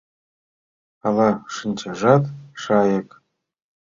[1.07, 2.23] Ала шинчажат
[2.61, 3.09] шайык?